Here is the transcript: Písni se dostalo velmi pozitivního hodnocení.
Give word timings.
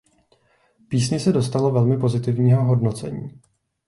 Písni 0.89 1.19
se 1.19 1.31
dostalo 1.33 1.71
velmi 1.71 1.97
pozitivního 1.97 2.63
hodnocení. 2.63 3.41